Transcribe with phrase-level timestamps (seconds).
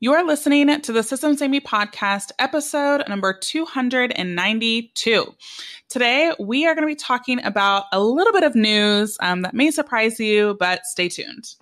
[0.00, 5.34] You are listening to the Systems Me podcast, episode number 292.
[5.88, 9.54] Today, we are going to be talking about a little bit of news um, that
[9.54, 11.52] may surprise you, but stay tuned.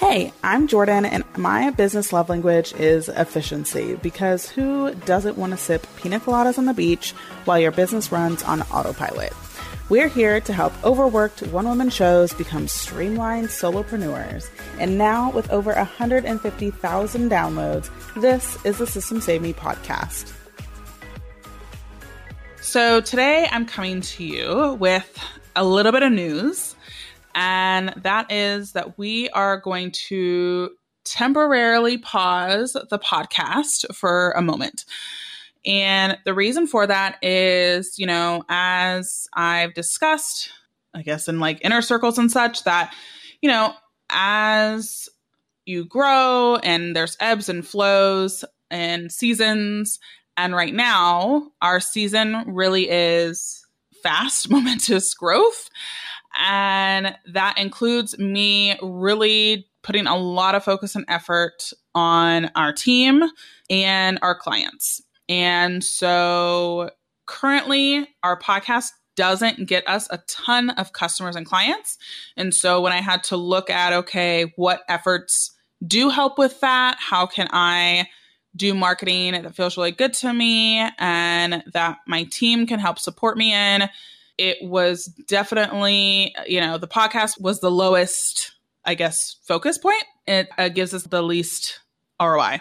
[0.00, 5.56] Hey, I'm Jordan, and my business love language is efficiency because who doesn't want to
[5.56, 7.12] sip pina coladas on the beach
[7.44, 9.32] while your business runs on autopilot?
[9.90, 14.48] We're here to help overworked one woman shows become streamlined solopreneurs.
[14.80, 20.32] And now, with over 150,000 downloads, this is the Systems Saved Me podcast.
[22.62, 25.18] So, today I'm coming to you with
[25.54, 26.74] a little bit of news,
[27.34, 30.70] and that is that we are going to
[31.04, 34.86] temporarily pause the podcast for a moment.
[35.66, 40.50] And the reason for that is, you know, as I've discussed,
[40.94, 42.94] I guess in like inner circles and such, that,
[43.40, 43.72] you know,
[44.10, 45.08] as
[45.66, 49.98] you grow and there's ebbs and flows and seasons.
[50.36, 53.64] And right now, our season really is
[54.02, 55.70] fast, momentous growth.
[56.38, 63.22] And that includes me really putting a lot of focus and effort on our team
[63.70, 65.02] and our clients.
[65.28, 66.90] And so
[67.26, 71.98] currently, our podcast doesn't get us a ton of customers and clients.
[72.36, 75.52] And so when I had to look at, okay, what efforts
[75.86, 76.96] do help with that?
[76.98, 78.08] How can I
[78.56, 83.36] do marketing that feels really good to me and that my team can help support
[83.36, 83.88] me in?
[84.36, 88.52] It was definitely, you know, the podcast was the lowest,
[88.84, 90.04] I guess, focus point.
[90.26, 91.80] It uh, gives us the least
[92.20, 92.60] ROI.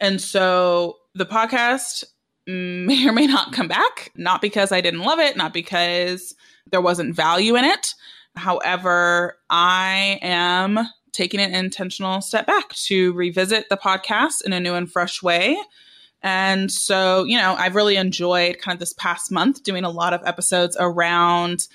[0.00, 2.04] And so the podcast
[2.46, 6.34] may or may not come back, not because I didn't love it, not because
[6.70, 7.94] there wasn't value in it.
[8.36, 10.78] However, I am
[11.12, 15.56] taking an intentional step back to revisit the podcast in a new and fresh way.
[16.22, 20.12] And so, you know, I've really enjoyed kind of this past month doing a lot
[20.12, 21.66] of episodes around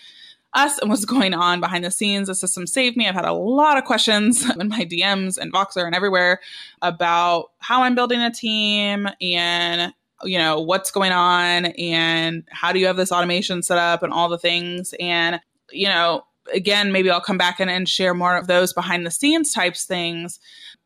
[0.55, 2.27] us and what's going on behind the scenes.
[2.27, 3.07] The system saved me.
[3.07, 6.39] I've had a lot of questions in my DMs and Voxer and everywhere
[6.81, 9.93] about how I'm building a team and
[10.23, 14.13] you know what's going on and how do you have this automation set up and
[14.13, 14.93] all the things.
[14.99, 15.39] And
[15.71, 16.23] you know
[16.53, 19.83] again maybe i'll come back in and share more of those behind the scenes types
[19.85, 20.39] things.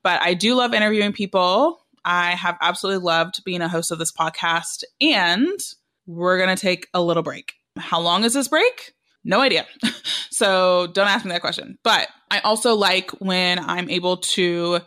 [0.03, 1.86] But i do love interviewing people.
[2.06, 4.84] I have absolutely loved being a host of this podcast.
[5.01, 5.59] And
[6.07, 7.53] we're going to take a little break.
[7.78, 8.94] How long is this break
[9.24, 9.66] no idea.
[10.31, 11.78] so don't ask me that question.
[11.84, 14.80] But I also like when I'm able to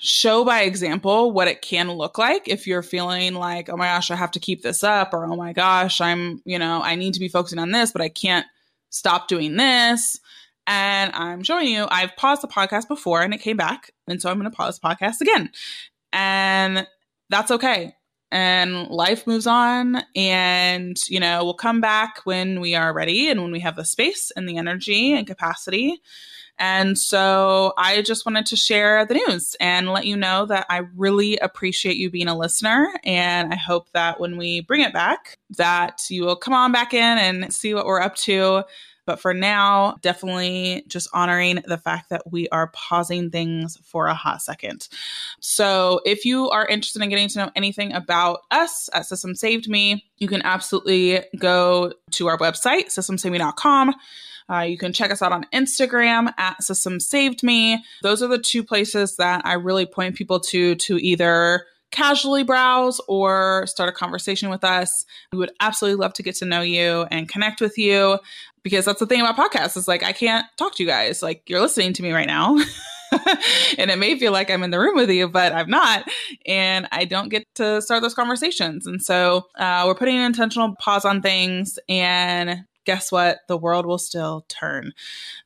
[0.00, 4.10] show by example what it can look like if you're feeling like, oh my gosh,
[4.10, 7.14] I have to keep this up, or oh my gosh, I'm, you know, I need
[7.14, 8.46] to be focusing on this, but I can't
[8.90, 10.20] stop doing this.
[10.66, 13.90] And I'm showing you, I've paused the podcast before and it came back.
[14.08, 15.50] And so I'm going to pause the podcast again.
[16.12, 16.86] And
[17.28, 17.94] that's okay
[18.34, 23.40] and life moves on and you know we'll come back when we are ready and
[23.40, 26.02] when we have the space and the energy and capacity.
[26.56, 30.82] And so i just wanted to share the news and let you know that i
[30.96, 32.92] really appreciate you being a listener.
[33.04, 36.92] And i hope that when we bring it back that you will come on back
[36.92, 38.64] in and see what we're up to
[39.06, 44.14] but for now, definitely just honoring the fact that we are pausing things for a
[44.14, 44.88] hot second.
[45.40, 49.68] So if you are interested in getting to know anything about us at Systems Saved
[49.68, 53.94] Me, you can absolutely go to our website, systemssavedme.com.
[54.50, 57.82] Uh, you can check us out on Instagram at Systems Saved Me.
[58.02, 63.00] Those are the two places that I really point people to to either casually browse
[63.06, 65.04] or start a conversation with us.
[65.32, 68.18] We would absolutely love to get to know you and connect with you
[68.64, 71.22] because that's the thing about podcasts is like I can't talk to you guys.
[71.22, 72.56] Like you're listening to me right now.
[73.78, 76.08] and it may feel like I'm in the room with you, but I'm not.
[76.46, 78.88] And I don't get to start those conversations.
[78.88, 81.78] And so uh, we're putting an intentional pause on things.
[81.88, 83.40] And guess what?
[83.48, 84.92] The world will still turn.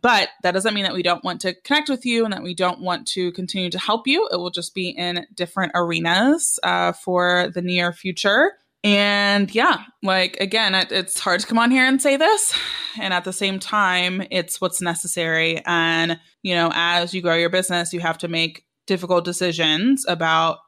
[0.03, 2.55] But that doesn't mean that we don't want to connect with you and that we
[2.55, 4.29] don't want to continue to help you.
[4.31, 8.53] It will just be in different arenas uh, for the near future.
[8.85, 12.55] And yeah, like again, it, it's hard to come on here and say this.
[13.01, 15.61] And at the same time, it's what's necessary.
[15.67, 20.59] And, you know, as you grow your business, you have to make difficult decisions about,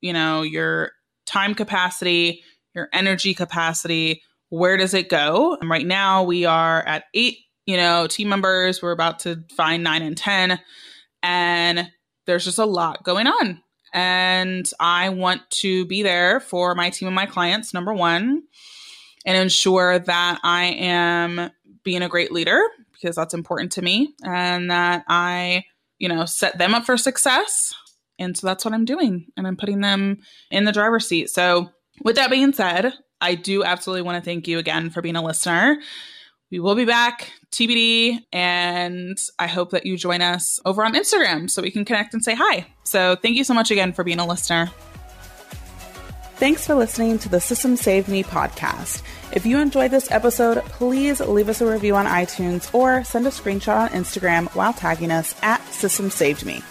[0.00, 0.92] you know, your
[1.26, 2.42] time capacity,
[2.74, 4.22] your energy capacity.
[4.50, 5.56] Where does it go?
[5.60, 8.82] And right now, we are at eight, you know, team members.
[8.82, 10.60] We're about to find nine and 10.
[11.22, 11.90] And
[12.26, 13.62] there's just a lot going on
[13.92, 18.44] and I want to be there for my team and my clients, number one,
[19.26, 21.50] and ensure that I am
[21.82, 22.60] being a great leader
[22.92, 25.64] because that's important to me and that I
[26.00, 27.72] you know, set them up for success.
[28.18, 29.26] And so that's what I'm doing.
[29.36, 30.18] And I'm putting them
[30.50, 31.30] in the driver's seat.
[31.30, 31.70] So,
[32.02, 35.22] with that being said, I do absolutely want to thank you again for being a
[35.22, 35.78] listener.
[36.50, 41.48] We will be back TBD, and I hope that you join us over on Instagram
[41.48, 42.66] so we can connect and say hi.
[42.84, 44.70] So, thank you so much again for being a listener.
[46.40, 49.02] Thanks for listening to the Systems Saved Me podcast.
[49.32, 53.30] If you enjoyed this episode, please leave us a review on iTunes or send a
[53.30, 56.62] screenshot on Instagram while tagging us at Systems Saved Me.